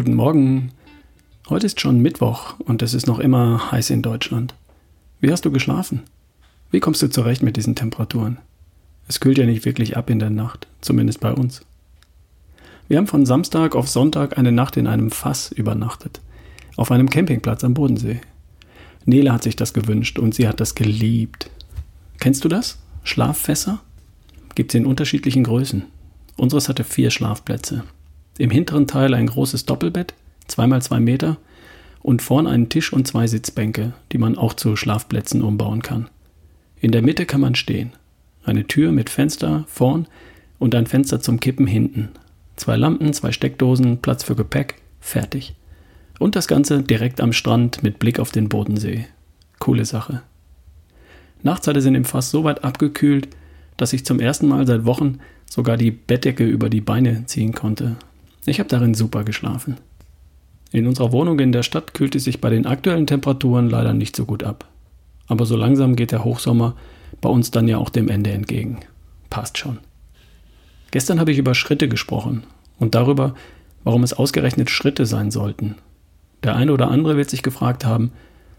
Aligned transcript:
Guten 0.00 0.14
Morgen. 0.14 0.70
Heute 1.50 1.66
ist 1.66 1.78
schon 1.78 2.00
Mittwoch 2.00 2.58
und 2.60 2.80
es 2.80 2.94
ist 2.94 3.06
noch 3.06 3.18
immer 3.18 3.70
heiß 3.70 3.90
in 3.90 4.00
Deutschland. 4.00 4.54
Wie 5.20 5.30
hast 5.30 5.44
du 5.44 5.50
geschlafen? 5.50 6.04
Wie 6.70 6.80
kommst 6.80 7.02
du 7.02 7.10
zurecht 7.10 7.42
mit 7.42 7.58
diesen 7.58 7.74
Temperaturen? 7.74 8.38
Es 9.08 9.20
kühlt 9.20 9.36
ja 9.36 9.44
nicht 9.44 9.66
wirklich 9.66 9.98
ab 9.98 10.08
in 10.08 10.18
der 10.18 10.30
Nacht, 10.30 10.68
zumindest 10.80 11.20
bei 11.20 11.30
uns. 11.34 11.66
Wir 12.88 12.96
haben 12.96 13.08
von 13.08 13.26
Samstag 13.26 13.74
auf 13.74 13.90
Sonntag 13.90 14.38
eine 14.38 14.52
Nacht 14.52 14.78
in 14.78 14.86
einem 14.86 15.10
Fass 15.10 15.52
übernachtet, 15.52 16.22
auf 16.76 16.90
einem 16.90 17.10
Campingplatz 17.10 17.62
am 17.62 17.74
Bodensee. 17.74 18.22
Nele 19.04 19.34
hat 19.34 19.42
sich 19.42 19.54
das 19.54 19.74
gewünscht 19.74 20.18
und 20.18 20.34
sie 20.34 20.48
hat 20.48 20.60
das 20.60 20.74
geliebt. 20.74 21.50
Kennst 22.20 22.42
du 22.42 22.48
das? 22.48 22.78
Schlaffässer? 23.04 23.80
Gibt 24.54 24.72
es 24.72 24.78
in 24.78 24.86
unterschiedlichen 24.86 25.44
Größen. 25.44 25.82
Unseres 26.38 26.70
hatte 26.70 26.84
vier 26.84 27.10
Schlafplätze. 27.10 27.84
Im 28.40 28.50
hinteren 28.50 28.86
Teil 28.86 29.12
ein 29.12 29.26
großes 29.26 29.66
Doppelbett, 29.66 30.14
zweimal 30.46 30.80
zwei 30.80 30.98
Meter, 30.98 31.36
und 32.00 32.22
vorn 32.22 32.46
einen 32.46 32.70
Tisch 32.70 32.90
und 32.90 33.06
zwei 33.06 33.26
Sitzbänke, 33.26 33.92
die 34.12 34.16
man 34.16 34.38
auch 34.38 34.54
zu 34.54 34.76
Schlafplätzen 34.76 35.42
umbauen 35.42 35.82
kann. 35.82 36.08
In 36.80 36.90
der 36.90 37.02
Mitte 37.02 37.26
kann 37.26 37.42
man 37.42 37.54
stehen. 37.54 37.92
Eine 38.42 38.66
Tür 38.66 38.92
mit 38.92 39.10
Fenster 39.10 39.64
vorn 39.68 40.06
und 40.58 40.74
ein 40.74 40.86
Fenster 40.86 41.20
zum 41.20 41.38
Kippen 41.38 41.66
hinten. 41.66 42.08
Zwei 42.56 42.76
Lampen, 42.76 43.12
zwei 43.12 43.30
Steckdosen, 43.30 43.98
Platz 43.98 44.24
für 44.24 44.36
Gepäck, 44.36 44.76
fertig. 45.00 45.54
Und 46.18 46.34
das 46.34 46.48
Ganze 46.48 46.82
direkt 46.82 47.20
am 47.20 47.34
Strand 47.34 47.82
mit 47.82 47.98
Blick 47.98 48.18
auf 48.18 48.32
den 48.32 48.48
Bodensee. 48.48 49.04
Coole 49.58 49.84
Sache. 49.84 50.22
Nachts 51.42 51.66
hatte 51.66 51.82
sie 51.82 51.94
im 51.94 52.06
Fass 52.06 52.30
so 52.30 52.42
weit 52.44 52.64
abgekühlt, 52.64 53.28
dass 53.76 53.92
ich 53.92 54.06
zum 54.06 54.18
ersten 54.18 54.48
Mal 54.48 54.66
seit 54.66 54.86
Wochen 54.86 55.18
sogar 55.44 55.76
die 55.76 55.90
Bettdecke 55.90 56.46
über 56.46 56.70
die 56.70 56.80
Beine 56.80 57.26
ziehen 57.26 57.52
konnte. 57.52 57.96
Ich 58.46 58.58
habe 58.58 58.68
darin 58.68 58.94
super 58.94 59.24
geschlafen. 59.24 59.76
In 60.72 60.86
unserer 60.86 61.12
Wohnung 61.12 61.38
in 61.40 61.52
der 61.52 61.62
Stadt 61.62 61.94
kühlt 61.94 62.14
es 62.14 62.24
sich 62.24 62.40
bei 62.40 62.50
den 62.50 62.66
aktuellen 62.66 63.06
Temperaturen 63.06 63.68
leider 63.68 63.92
nicht 63.92 64.14
so 64.14 64.24
gut 64.24 64.44
ab. 64.44 64.66
Aber 65.26 65.46
so 65.46 65.56
langsam 65.56 65.96
geht 65.96 66.12
der 66.12 66.24
Hochsommer 66.24 66.76
bei 67.20 67.28
uns 67.28 67.50
dann 67.50 67.68
ja 67.68 67.78
auch 67.78 67.90
dem 67.90 68.08
Ende 68.08 68.30
entgegen. 68.30 68.80
Passt 69.30 69.58
schon. 69.58 69.78
Gestern 70.90 71.20
habe 71.20 71.32
ich 71.32 71.38
über 71.38 71.54
Schritte 71.54 71.88
gesprochen 71.88 72.44
und 72.78 72.94
darüber, 72.94 73.34
warum 73.84 74.02
es 74.02 74.12
ausgerechnet 74.12 74.70
Schritte 74.70 75.06
sein 75.06 75.30
sollten. 75.30 75.76
Der 76.42 76.56
eine 76.56 76.72
oder 76.72 76.90
andere 76.90 77.16
wird 77.16 77.30
sich 77.30 77.42
gefragt 77.42 77.84
haben, 77.84 78.12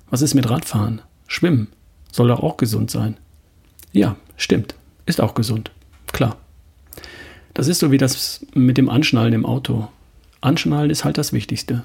was 0.09 0.21
ist 0.21 0.33
mit 0.33 0.49
Radfahren? 0.49 1.01
Schwimmen? 1.27 1.67
Soll 2.11 2.27
doch 2.27 2.43
auch 2.43 2.57
gesund 2.57 2.91
sein. 2.91 3.17
Ja, 3.93 4.15
stimmt. 4.37 4.75
Ist 5.05 5.21
auch 5.21 5.33
gesund. 5.33 5.71
Klar. 6.11 6.37
Das 7.61 7.67
ist 7.67 7.77
so 7.77 7.91
wie 7.91 7.99
das 7.99 8.43
mit 8.55 8.79
dem 8.79 8.89
Anschnallen 8.89 9.33
im 9.33 9.45
Auto. 9.45 9.87
Anschnallen 10.41 10.89
ist 10.89 11.05
halt 11.05 11.19
das 11.19 11.31
Wichtigste. 11.31 11.83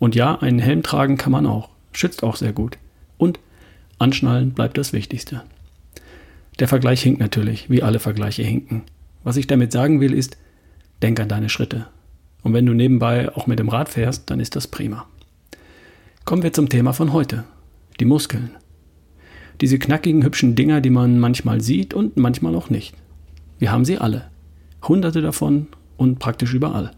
Und 0.00 0.16
ja, 0.16 0.34
einen 0.40 0.58
Helm 0.58 0.82
tragen 0.82 1.16
kann 1.16 1.30
man 1.30 1.46
auch. 1.46 1.68
Schützt 1.92 2.24
auch 2.24 2.34
sehr 2.34 2.52
gut. 2.52 2.76
Und 3.18 3.38
Anschnallen 4.00 4.50
bleibt 4.50 4.76
das 4.76 4.92
Wichtigste. 4.92 5.44
Der 6.58 6.66
Vergleich 6.66 7.04
hinkt 7.04 7.20
natürlich, 7.20 7.70
wie 7.70 7.84
alle 7.84 8.00
Vergleiche 8.00 8.42
hinken. 8.42 8.82
Was 9.22 9.36
ich 9.36 9.46
damit 9.46 9.70
sagen 9.70 10.00
will, 10.00 10.12
ist, 10.12 10.38
denk 11.02 11.20
an 11.20 11.28
deine 11.28 11.50
Schritte. 11.50 11.86
Und 12.42 12.52
wenn 12.52 12.66
du 12.66 12.72
nebenbei 12.72 13.32
auch 13.32 13.46
mit 13.46 13.60
dem 13.60 13.68
Rad 13.68 13.90
fährst, 13.90 14.28
dann 14.28 14.40
ist 14.40 14.56
das 14.56 14.66
prima. 14.66 15.06
Kommen 16.24 16.42
wir 16.42 16.52
zum 16.52 16.68
Thema 16.68 16.92
von 16.94 17.12
heute. 17.12 17.44
Die 18.00 18.06
Muskeln. 18.06 18.50
Diese 19.60 19.78
knackigen, 19.78 20.24
hübschen 20.24 20.56
Dinger, 20.56 20.80
die 20.80 20.90
man 20.90 21.20
manchmal 21.20 21.60
sieht 21.60 21.94
und 21.94 22.16
manchmal 22.16 22.56
auch 22.56 22.70
nicht. 22.70 22.92
Wir 23.60 23.70
haben 23.70 23.84
sie 23.84 23.98
alle. 23.98 24.32
Hunderte 24.82 25.22
davon 25.22 25.68
und 25.96 26.18
praktisch 26.18 26.54
überall. 26.54 26.92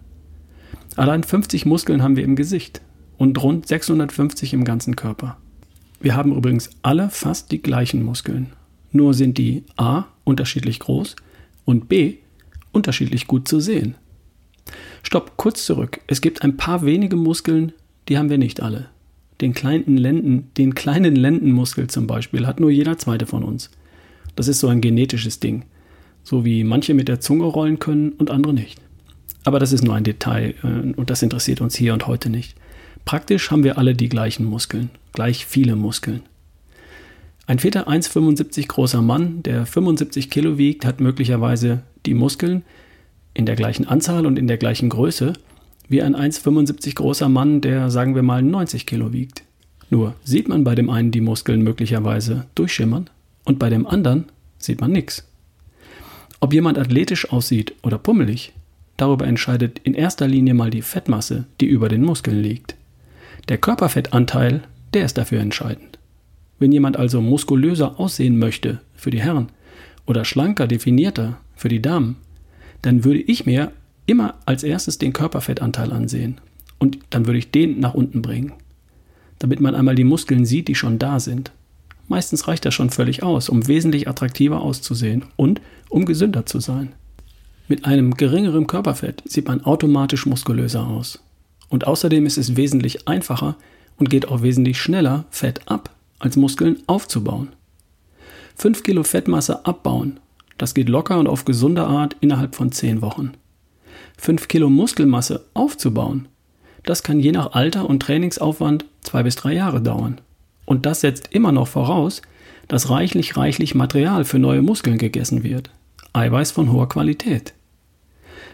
Allein 0.96 1.22
50 1.22 1.66
Muskeln 1.66 2.02
haben 2.02 2.16
wir 2.16 2.24
im 2.24 2.36
Gesicht 2.36 2.80
und 3.18 3.42
rund 3.42 3.66
650 3.66 4.54
im 4.54 4.64
ganzen 4.64 4.96
Körper. 4.96 5.36
Wir 6.00 6.16
haben 6.16 6.36
übrigens 6.36 6.70
alle 6.82 7.08
fast 7.10 7.50
die 7.52 7.62
gleichen 7.62 8.02
Muskeln. 8.02 8.52
Nur 8.92 9.14
sind 9.14 9.38
die 9.38 9.64
A 9.76 10.04
unterschiedlich 10.24 10.78
groß 10.78 11.16
und 11.64 11.88
B 11.88 12.18
unterschiedlich 12.72 13.26
gut 13.26 13.48
zu 13.48 13.60
sehen. 13.60 13.94
Stopp, 15.02 15.36
kurz 15.36 15.64
zurück. 15.64 16.00
Es 16.06 16.20
gibt 16.20 16.42
ein 16.42 16.56
paar 16.56 16.84
wenige 16.84 17.16
Muskeln, 17.16 17.72
die 18.08 18.18
haben 18.18 18.30
wir 18.30 18.38
nicht 18.38 18.62
alle. 18.62 18.88
Den 19.40 19.52
kleinen 19.52 19.96
Lenden, 19.96 20.50
den 20.56 20.74
kleinen 20.74 21.16
Lendenmuskel 21.16 21.88
zum 21.88 22.06
Beispiel 22.06 22.46
hat 22.46 22.60
nur 22.60 22.70
jeder 22.70 22.98
zweite 22.98 23.26
von 23.26 23.42
uns. 23.42 23.70
Das 24.36 24.48
ist 24.48 24.60
so 24.60 24.68
ein 24.68 24.80
genetisches 24.80 25.40
Ding. 25.40 25.64
So 26.24 26.44
wie 26.44 26.64
manche 26.64 26.94
mit 26.94 27.06
der 27.06 27.20
Zunge 27.20 27.44
rollen 27.44 27.78
können 27.78 28.12
und 28.12 28.30
andere 28.30 28.52
nicht. 28.52 28.80
Aber 29.44 29.58
das 29.58 29.72
ist 29.72 29.84
nur 29.84 29.94
ein 29.94 30.04
Detail 30.04 30.54
äh, 30.62 30.92
und 30.98 31.10
das 31.10 31.22
interessiert 31.22 31.60
uns 31.60 31.76
hier 31.76 31.92
und 31.92 32.06
heute 32.06 32.30
nicht. 32.30 32.56
Praktisch 33.04 33.50
haben 33.50 33.64
wir 33.64 33.78
alle 33.78 33.94
die 33.94 34.08
gleichen 34.08 34.46
Muskeln, 34.46 34.90
gleich 35.12 35.44
viele 35.44 35.76
Muskeln. 35.76 36.22
Ein 37.46 37.58
Väter 37.58 37.88
1,75 37.88 38.68
großer 38.68 39.02
Mann, 39.02 39.42
der 39.42 39.66
75 39.66 40.30
Kilo 40.30 40.56
wiegt, 40.56 40.86
hat 40.86 41.00
möglicherweise 41.00 41.82
die 42.06 42.14
Muskeln 42.14 42.62
in 43.34 43.44
der 43.44 43.56
gleichen 43.56 43.86
Anzahl 43.86 44.24
und 44.24 44.38
in 44.38 44.46
der 44.46 44.56
gleichen 44.56 44.88
Größe 44.88 45.34
wie 45.88 46.00
ein 46.00 46.16
1,75 46.16 46.94
großer 46.94 47.28
Mann, 47.28 47.60
der 47.60 47.90
sagen 47.90 48.14
wir 48.14 48.22
mal 48.22 48.42
90 48.42 48.86
Kilo 48.86 49.12
wiegt. 49.12 49.42
Nur 49.90 50.14
sieht 50.24 50.48
man 50.48 50.64
bei 50.64 50.74
dem 50.74 50.88
einen 50.88 51.10
die 51.10 51.20
Muskeln 51.20 51.60
möglicherweise 51.60 52.46
durchschimmern 52.54 53.10
und 53.44 53.58
bei 53.58 53.68
dem 53.68 53.86
anderen 53.86 54.24
sieht 54.58 54.80
man 54.80 54.92
nichts. 54.92 55.28
Ob 56.44 56.52
jemand 56.52 56.76
athletisch 56.76 57.32
aussieht 57.32 57.72
oder 57.82 57.96
pummelig, 57.96 58.52
darüber 58.98 59.26
entscheidet 59.26 59.80
in 59.82 59.94
erster 59.94 60.28
Linie 60.28 60.52
mal 60.52 60.68
die 60.68 60.82
Fettmasse, 60.82 61.46
die 61.58 61.64
über 61.64 61.88
den 61.88 62.02
Muskeln 62.02 62.38
liegt. 62.38 62.74
Der 63.48 63.56
Körperfettanteil, 63.56 64.62
der 64.92 65.06
ist 65.06 65.16
dafür 65.16 65.40
entscheidend. 65.40 65.98
Wenn 66.58 66.70
jemand 66.70 66.98
also 66.98 67.22
muskulöser 67.22 67.98
aussehen 67.98 68.38
möchte 68.38 68.82
für 68.94 69.10
die 69.10 69.22
Herren 69.22 69.48
oder 70.04 70.26
schlanker, 70.26 70.66
definierter 70.66 71.38
für 71.56 71.70
die 71.70 71.80
Damen, 71.80 72.16
dann 72.82 73.04
würde 73.04 73.20
ich 73.20 73.46
mir 73.46 73.72
immer 74.04 74.34
als 74.44 74.64
erstes 74.64 74.98
den 74.98 75.14
Körperfettanteil 75.14 75.92
ansehen 75.94 76.42
und 76.78 76.98
dann 77.08 77.24
würde 77.24 77.38
ich 77.38 77.52
den 77.52 77.80
nach 77.80 77.94
unten 77.94 78.20
bringen, 78.20 78.52
damit 79.38 79.60
man 79.60 79.74
einmal 79.74 79.94
die 79.94 80.04
Muskeln 80.04 80.44
sieht, 80.44 80.68
die 80.68 80.74
schon 80.74 80.98
da 80.98 81.20
sind. 81.20 81.52
Meistens 82.08 82.48
reicht 82.48 82.64
das 82.64 82.74
schon 82.74 82.90
völlig 82.90 83.22
aus, 83.22 83.48
um 83.48 83.66
wesentlich 83.66 84.08
attraktiver 84.08 84.60
auszusehen 84.60 85.24
und 85.36 85.60
um 85.88 86.04
gesünder 86.04 86.46
zu 86.46 86.60
sein. 86.60 86.92
Mit 87.66 87.86
einem 87.86 88.14
geringeren 88.14 88.66
Körperfett 88.66 89.22
sieht 89.24 89.48
man 89.48 89.64
automatisch 89.64 90.26
muskulöser 90.26 90.86
aus. 90.86 91.20
Und 91.70 91.86
außerdem 91.86 92.26
ist 92.26 92.36
es 92.36 92.56
wesentlich 92.56 93.08
einfacher 93.08 93.56
und 93.98 94.10
geht 94.10 94.28
auch 94.28 94.42
wesentlich 94.42 94.78
schneller, 94.78 95.24
Fett 95.30 95.62
ab, 95.66 95.90
als 96.18 96.36
Muskeln 96.36 96.82
aufzubauen. 96.86 97.48
5 98.56 98.82
Kilo 98.82 99.02
Fettmasse 99.02 99.64
abbauen, 99.64 100.20
das 100.58 100.74
geht 100.74 100.88
locker 100.88 101.18
und 101.18 101.26
auf 101.26 101.44
gesunde 101.44 101.84
Art 101.84 102.16
innerhalb 102.20 102.54
von 102.54 102.70
10 102.70 103.02
Wochen. 103.02 103.32
5 104.18 104.46
Kilo 104.46 104.68
Muskelmasse 104.68 105.44
aufzubauen, 105.54 106.28
das 106.84 107.02
kann 107.02 107.18
je 107.18 107.32
nach 107.32 107.52
Alter 107.52 107.88
und 107.88 108.00
Trainingsaufwand 108.00 108.84
zwei 109.00 109.22
bis 109.22 109.36
drei 109.36 109.54
Jahre 109.54 109.80
dauern. 109.80 110.20
Und 110.64 110.86
das 110.86 111.00
setzt 111.00 111.28
immer 111.32 111.52
noch 111.52 111.68
voraus, 111.68 112.22
dass 112.68 112.90
reichlich, 112.90 113.36
reichlich 113.36 113.74
Material 113.74 114.24
für 114.24 114.38
neue 114.38 114.62
Muskeln 114.62 114.98
gegessen 114.98 115.42
wird. 115.42 115.70
Eiweiß 116.12 116.52
von 116.52 116.72
hoher 116.72 116.88
Qualität. 116.88 117.54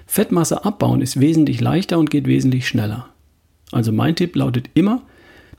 Fettmasse 0.06 0.64
abbauen 0.64 1.02
ist 1.02 1.20
wesentlich 1.20 1.60
leichter 1.60 1.98
und 1.98 2.10
geht 2.10 2.26
wesentlich 2.26 2.66
schneller. 2.66 3.08
Also 3.70 3.92
mein 3.92 4.16
Tipp 4.16 4.34
lautet 4.34 4.70
immer, 4.74 5.02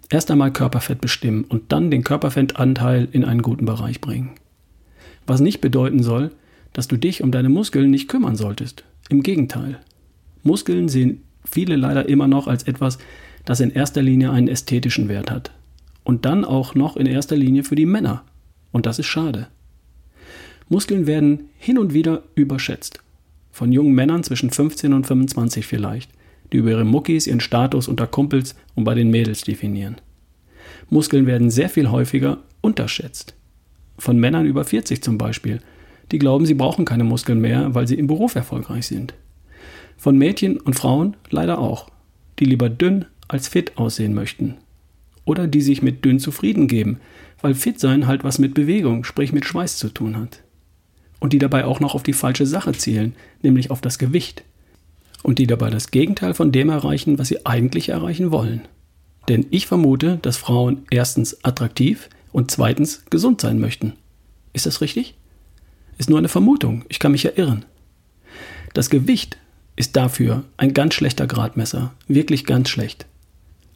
erst 0.09 0.29
einmal 0.29 0.51
Körperfett 0.51 0.99
bestimmen 0.99 1.45
und 1.45 1.71
dann 1.71 1.89
den 1.89 2.03
Körperfettanteil 2.03 3.07
in 3.11 3.23
einen 3.23 3.41
guten 3.41 3.65
Bereich 3.65 4.01
bringen. 4.01 4.31
Was 5.25 5.39
nicht 5.39 5.61
bedeuten 5.61 6.03
soll, 6.03 6.31
dass 6.73 6.87
du 6.87 6.97
dich 6.97 7.23
um 7.23 7.31
deine 7.31 7.49
Muskeln 7.49 7.91
nicht 7.91 8.09
kümmern 8.09 8.35
solltest. 8.35 8.83
Im 9.09 9.23
Gegenteil. 9.23 9.79
Muskeln 10.43 10.89
sehen 10.89 11.23
viele 11.45 11.75
leider 11.75 12.09
immer 12.09 12.27
noch 12.27 12.47
als 12.47 12.63
etwas, 12.63 12.97
das 13.45 13.59
in 13.59 13.71
erster 13.71 14.01
Linie 14.01 14.31
einen 14.31 14.47
ästhetischen 14.47 15.07
Wert 15.07 15.31
hat. 15.31 15.51
Und 16.03 16.25
dann 16.25 16.45
auch 16.45 16.75
noch 16.75 16.97
in 16.97 17.05
erster 17.05 17.35
Linie 17.35 17.63
für 17.63 17.75
die 17.75 17.85
Männer. 17.85 18.23
Und 18.71 18.85
das 18.85 18.99
ist 18.99 19.07
schade. 19.07 19.47
Muskeln 20.69 21.05
werden 21.05 21.49
hin 21.57 21.77
und 21.77 21.93
wieder 21.93 22.23
überschätzt. 22.35 22.99
Von 23.51 23.71
jungen 23.71 23.93
Männern 23.93 24.23
zwischen 24.23 24.49
15 24.49 24.93
und 24.93 25.05
25 25.05 25.65
vielleicht, 25.67 26.09
die 26.51 26.57
über 26.57 26.71
ihre 26.71 26.85
Muckis 26.85 27.27
ihren 27.27 27.41
Status 27.41 27.87
unter 27.87 28.07
Kumpels 28.07 28.55
und 28.75 28.85
bei 28.85 28.95
den 28.95 29.09
Mädels 29.09 29.41
definieren. 29.41 29.97
Muskeln 30.89 31.25
werden 31.25 31.49
sehr 31.49 31.69
viel 31.69 31.91
häufiger 31.91 32.39
unterschätzt. 32.61 33.35
Von 33.97 34.17
Männern 34.17 34.45
über 34.45 34.63
40 34.63 35.03
zum 35.03 35.17
Beispiel, 35.17 35.59
die 36.11 36.19
glauben, 36.19 36.45
sie 36.45 36.53
brauchen 36.53 36.85
keine 36.85 37.03
Muskeln 37.03 37.39
mehr, 37.39 37.73
weil 37.75 37.87
sie 37.87 37.95
im 37.95 38.07
Beruf 38.07 38.35
erfolgreich 38.35 38.87
sind. 38.87 39.13
Von 39.97 40.17
Mädchen 40.17 40.59
und 40.59 40.73
Frauen 40.73 41.15
leider 41.29 41.59
auch, 41.59 41.89
die 42.39 42.45
lieber 42.45 42.69
dünn 42.69 43.05
als 43.27 43.47
fit 43.47 43.77
aussehen 43.77 44.13
möchten. 44.13 44.55
Oder 45.25 45.47
die 45.47 45.61
sich 45.61 45.81
mit 45.81 46.03
dünn 46.03 46.19
zufrieden 46.19 46.67
geben, 46.67 46.99
weil 47.41 47.53
fit 47.55 47.79
sein 47.79 48.07
halt 48.07 48.23
was 48.23 48.39
mit 48.39 48.53
Bewegung, 48.53 49.03
sprich 49.03 49.33
mit 49.33 49.45
Schweiß 49.45 49.77
zu 49.77 49.89
tun 49.89 50.17
hat. 50.17 50.41
Und 51.19 51.33
die 51.33 51.39
dabei 51.39 51.65
auch 51.65 51.79
noch 51.79 51.93
auf 51.95 52.03
die 52.03 52.13
falsche 52.13 52.45
Sache 52.45 52.71
zielen, 52.73 53.13
nämlich 53.41 53.69
auf 53.71 53.81
das 53.81 53.99
Gewicht. 53.99 54.43
und 55.23 55.39
die 55.39 55.47
dabei 55.47 55.69
das 55.69 55.91
Gegenteil 55.91 56.33
von 56.33 56.51
dem 56.51 56.69
erreichen, 56.69 57.19
was 57.19 57.27
sie 57.27 57.45
eigentlich 57.45 57.89
erreichen 57.89 58.31
wollen. 58.31 58.61
Denn 59.27 59.45
ich 59.51 59.67
vermute, 59.67 60.17
dass 60.21 60.37
Frauen 60.37 60.85
erstens 60.89 61.43
attraktiv 61.43 62.09
und 62.31 62.49
zweitens 62.51 63.03
gesund 63.09 63.41
sein 63.41 63.59
möchten. 63.59 63.93
Ist 64.53 64.65
das 64.65 64.81
richtig? 64.81 65.15
Ist 65.97 66.09
nur 66.09 66.17
eine 66.17 66.27
Vermutung, 66.29 66.85
ich 66.89 66.99
kann 66.99 67.11
mich 67.11 67.23
ja 67.23 67.31
irren. 67.35 67.65
Das 68.73 68.89
Gewicht 68.89 69.37
ist 69.75 69.95
dafür 69.95 70.43
ein 70.57 70.73
ganz 70.73 70.95
schlechter 70.95 71.27
Gradmesser, 71.27 71.93
wirklich 72.07 72.45
ganz 72.45 72.69
schlecht. 72.69 73.05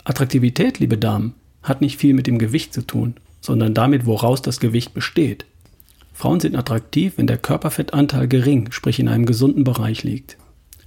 Attraktivität, 0.06 0.80
liebe 0.80 1.00
Damen, 1.00 1.34
hat 1.63 1.81
nicht 1.81 1.98
viel 1.98 2.13
mit 2.13 2.28
dem 2.28 2.38
Gewicht 2.38 2.74
zu 2.74 2.86
tun, 2.86 3.16
sondern 3.42 3.74
damit, 3.74 4.06
woraus 4.06 4.42
das 4.42 4.60
Gewicht 4.60 4.94
besteht. 4.94 5.46
Frauen 6.13 6.40
sind 6.40 6.56
attraktiv, 6.56 7.13
wenn 7.18 7.28
der 7.28 7.40
Körperfettanteil 7.40 8.28
gering, 8.28 8.72
sprich 8.72 9.00
in 9.00 9.10
einem 9.10 9.25
gesunden 9.25 9.63
Bereich 9.63 10.04
liegt. 10.04 10.38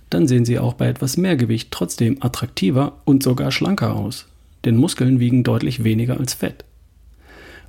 Dann 0.09 0.29
sehen 0.29 0.45
sie 0.45 0.59
auch 0.59 0.75
bei 0.75 0.89
etwas 0.89 1.17
mehr 1.17 1.37
Gewicht 1.37 1.71
trotzdem 1.73 2.19
attraktiver 2.21 3.01
und 3.05 3.25
sogar 3.25 3.51
schlanker 3.51 3.97
aus, 3.97 4.27
denn 4.65 4.77
Muskeln 4.77 5.19
wiegen 5.19 5.43
deutlich 5.43 5.83
weniger 5.83 6.19
als 6.19 6.35
Fett. 6.35 6.65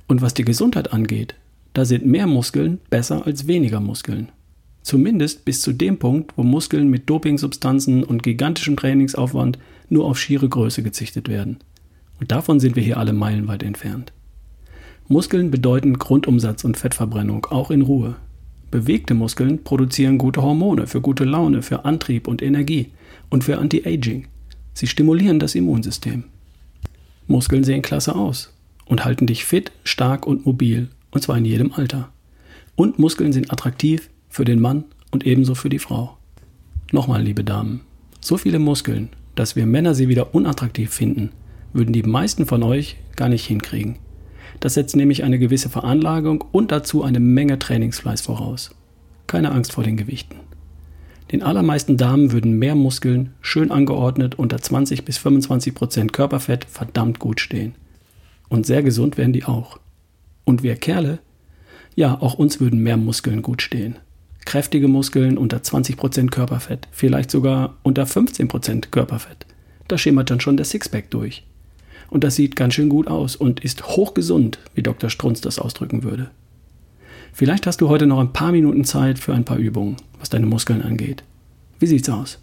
Und 0.06 0.22
was 0.22 0.34
die 0.34 0.44
Gesundheit 0.44 0.92
angeht, 0.92 1.34
da 1.74 1.84
sind 1.84 2.06
mehr 2.06 2.28
Muskeln 2.28 2.78
besser 2.90 3.26
als 3.26 3.48
weniger 3.48 3.80
Muskeln. 3.80 4.28
Zumindest 4.82 5.44
bis 5.44 5.60
zu 5.60 5.72
dem 5.72 5.98
Punkt, 5.98 6.32
wo 6.36 6.44
Muskeln 6.44 6.88
mit 6.88 7.10
Dopingsubstanzen 7.10 8.04
und 8.04 8.22
gigantischem 8.22 8.76
Trainingsaufwand 8.76 9.58
nur 9.90 10.06
auf 10.06 10.18
schiere 10.18 10.48
Größe 10.48 10.82
gezüchtet 10.82 11.28
werden. 11.28 11.58
Und 12.18 12.30
davon 12.32 12.60
sind 12.60 12.76
wir 12.76 12.82
hier 12.82 12.98
alle 12.98 13.12
meilenweit 13.12 13.62
entfernt. 13.62 14.12
Muskeln 15.08 15.50
bedeuten 15.50 15.98
Grundumsatz 15.98 16.64
und 16.64 16.76
Fettverbrennung, 16.76 17.46
auch 17.46 17.70
in 17.70 17.82
Ruhe. 17.82 18.16
Bewegte 18.70 19.14
Muskeln 19.14 19.64
produzieren 19.64 20.18
gute 20.18 20.42
Hormone 20.42 20.86
für 20.86 21.00
gute 21.00 21.24
Laune, 21.24 21.62
für 21.62 21.84
Antrieb 21.84 22.28
und 22.28 22.42
Energie 22.42 22.92
und 23.28 23.42
für 23.42 23.58
Anti-Aging. 23.58 24.28
Sie 24.72 24.86
stimulieren 24.86 25.40
das 25.40 25.56
Immunsystem. 25.56 26.24
Muskeln 27.26 27.64
sehen 27.64 27.82
klasse 27.82 28.14
aus 28.14 28.52
und 28.86 29.04
halten 29.04 29.26
dich 29.26 29.44
fit, 29.44 29.72
stark 29.82 30.26
und 30.26 30.46
mobil, 30.46 30.88
und 31.10 31.22
zwar 31.22 31.38
in 31.38 31.44
jedem 31.44 31.72
Alter. 31.72 32.10
Und 32.76 32.98
Muskeln 32.98 33.32
sind 33.32 33.52
attraktiv 33.52 34.08
für 34.28 34.44
den 34.44 34.60
Mann 34.60 34.84
und 35.10 35.26
ebenso 35.26 35.54
für 35.54 35.68
die 35.68 35.78
Frau. 35.78 36.16
Nochmal, 36.92 37.22
liebe 37.22 37.44
Damen, 37.44 37.80
so 38.20 38.36
viele 38.36 38.58
Muskeln, 38.58 39.10
dass 39.40 39.56
wir 39.56 39.64
Männer 39.64 39.94
sie 39.94 40.08
wieder 40.08 40.34
unattraktiv 40.34 40.92
finden, 40.92 41.30
würden 41.72 41.94
die 41.94 42.02
meisten 42.02 42.44
von 42.44 42.62
euch 42.62 42.98
gar 43.16 43.30
nicht 43.30 43.46
hinkriegen. 43.46 43.96
Das 44.60 44.74
setzt 44.74 44.96
nämlich 44.96 45.24
eine 45.24 45.38
gewisse 45.38 45.70
Veranlagung 45.70 46.44
und 46.52 46.70
dazu 46.70 47.02
eine 47.02 47.20
Menge 47.20 47.58
Trainingsfleiß 47.58 48.20
voraus. 48.20 48.72
Keine 49.26 49.52
Angst 49.52 49.72
vor 49.72 49.82
den 49.82 49.96
Gewichten. 49.96 50.36
Den 51.32 51.42
allermeisten 51.42 51.96
Damen 51.96 52.32
würden 52.32 52.58
mehr 52.58 52.74
Muskeln, 52.74 53.32
schön 53.40 53.70
angeordnet 53.70 54.38
unter 54.38 54.60
20 54.60 55.06
bis 55.06 55.16
25 55.16 55.74
Prozent 55.74 56.12
Körperfett 56.12 56.66
verdammt 56.66 57.18
gut 57.18 57.40
stehen. 57.40 57.74
Und 58.50 58.66
sehr 58.66 58.82
gesund 58.82 59.16
wären 59.16 59.32
die 59.32 59.46
auch. 59.46 59.80
Und 60.44 60.62
wir 60.62 60.76
Kerle? 60.76 61.18
Ja, 61.96 62.20
auch 62.20 62.34
uns 62.34 62.60
würden 62.60 62.82
mehr 62.82 62.98
Muskeln 62.98 63.40
gut 63.40 63.62
stehen 63.62 63.96
kräftige 64.50 64.88
Muskeln 64.88 65.38
unter 65.38 65.58
20% 65.58 66.30
Körperfett, 66.30 66.88
vielleicht 66.90 67.30
sogar 67.30 67.76
unter 67.84 68.02
15% 68.02 68.88
Körperfett. 68.90 69.46
Da 69.86 69.96
schimmert 69.96 70.28
dann 70.28 70.40
schon 70.40 70.56
der 70.56 70.66
Sixpack 70.66 71.08
durch. 71.10 71.44
Und 72.08 72.24
das 72.24 72.34
sieht 72.34 72.56
ganz 72.56 72.74
schön 72.74 72.88
gut 72.88 73.06
aus 73.06 73.36
und 73.36 73.60
ist 73.60 73.86
hochgesund, 73.86 74.58
wie 74.74 74.82
Dr. 74.82 75.08
Strunz 75.08 75.40
das 75.40 75.60
ausdrücken 75.60 76.02
würde. 76.02 76.32
Vielleicht 77.32 77.68
hast 77.68 77.80
du 77.80 77.88
heute 77.88 78.08
noch 78.08 78.18
ein 78.18 78.32
paar 78.32 78.50
Minuten 78.50 78.82
Zeit 78.82 79.20
für 79.20 79.34
ein 79.34 79.44
paar 79.44 79.58
Übungen, 79.58 79.98
was 80.18 80.30
deine 80.30 80.46
Muskeln 80.46 80.82
angeht. 80.82 81.22
Wie 81.78 81.86
sieht's 81.86 82.08
aus? 82.08 82.40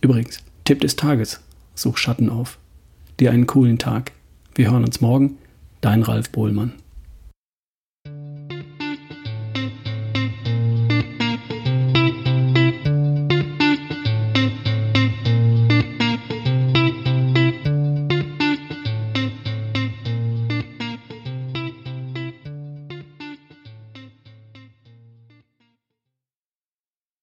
Übrigens, 0.00 0.38
Tipp 0.62 0.82
des 0.82 0.94
Tages: 0.94 1.40
Such 1.74 1.98
Schatten 1.98 2.30
auf. 2.30 2.58
Dir 3.18 3.32
einen 3.32 3.48
coolen 3.48 3.78
Tag. 3.78 4.12
Wir 4.54 4.70
hören 4.70 4.84
uns 4.84 5.00
morgen. 5.00 5.38
Dein 5.80 6.04
Ralf 6.04 6.30
Bohlmann. 6.30 6.74